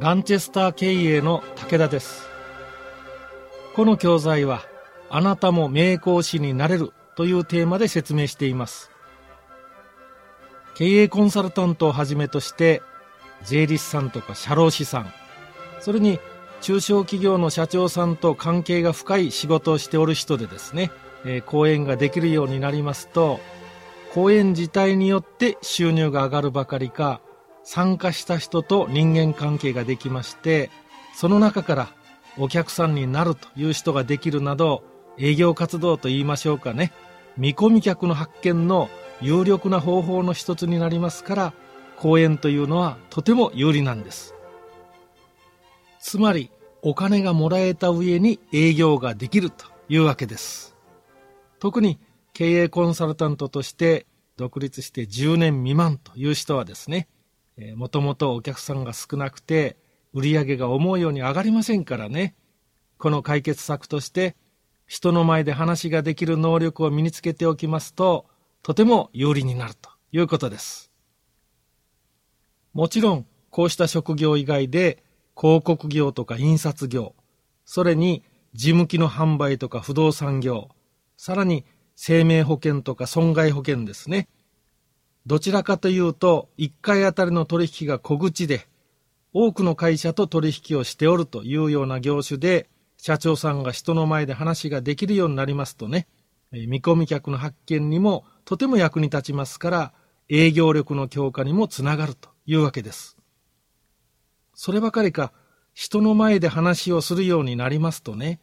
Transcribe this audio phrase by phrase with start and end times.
[0.00, 2.26] ランチェスター経営の武田です。
[3.74, 4.62] この教材は
[5.10, 8.90] あなたも名講師になれるというテーマで説明しています。
[10.74, 12.80] 経営コンサルタントをはじめとして
[13.42, 15.12] 税理士さんとか社労士さん
[15.80, 16.18] それに
[16.62, 20.90] 中小企業の社長さんと関係が深い仕事をしておる人でですね、
[21.26, 23.40] えー、講演ができるようになりますと
[24.14, 27.20] 講演自体によって収入が上がるばかりか
[27.62, 30.70] 参加した人と人間関係ができまして
[31.14, 31.88] その中から
[32.38, 34.82] お客さんになるという人ができるなど
[35.18, 36.92] 営業活動と言いましょうかね。
[37.36, 38.88] 見込み客の発見の
[39.20, 41.52] 有力な方法の一つになりますから
[41.98, 44.34] 講演というのはとても有利なんです。
[46.00, 46.50] つまり
[46.82, 50.74] お金がもらえた上に営業ができるというわけです。
[51.58, 51.98] 特に
[52.32, 54.06] 経営コンサルタントとして
[54.38, 57.08] 独立して10年未満という人はですね
[57.76, 59.76] もともとお客さんが少なくて
[60.12, 62.34] 売り上げが思うように上がりませんからね。
[62.98, 64.36] この解決策として
[64.86, 68.26] 人の前で話ができる能力を身につけておきますと
[68.62, 70.90] とても有利になるということです。
[72.72, 75.02] もちろんこうした職業以外で
[75.36, 77.14] 広告業とか印刷業
[77.64, 80.68] それに事務機の販売とか不動産業
[81.16, 81.64] さらに
[81.96, 84.28] 生命保険とか損害保険ですね。
[85.26, 88.66] どちらかというと、1回あたりの取引が小口で、
[89.32, 96.06] 多くの会社と取引をしておるというような業種で、社長さんが人の前で話ができるようになりますとね、
[96.52, 99.92] 見込み客の発見にもとても役に立ちますから、
[100.28, 103.16] 営業力の強化にもつながるというわけです。
[104.54, 105.32] そればかりか、
[105.72, 108.40] 人の前で話をするようになりますとね、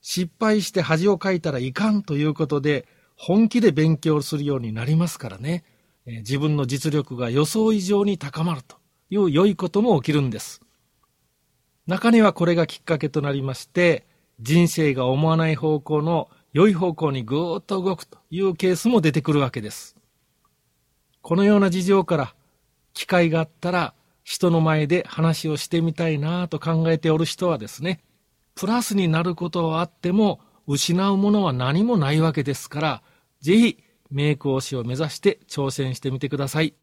[0.00, 5.64] 失敗して恥をかいたらいかんということで、本気で勉強するようになりますからね。
[6.08, 8.76] 自分の実力が予想以上に高まると
[9.10, 10.62] いう良いことも起きるんです。
[11.86, 14.06] 中にはこれがきっかけとなりまして、
[14.40, 19.96] 人生が思わない方向の良い方向にぐーっと動くというケースも出てくるわけです。
[21.20, 22.34] このような事情から、
[22.94, 28.00] 機会があったら人の前で話をしてみたいなと考えておる人はですね、
[28.54, 33.02] プラスになることはあっても失うものは何もないわけですから、
[33.40, 33.78] ぜひ
[34.10, 36.74] 名講師を目指して挑戦してみてください。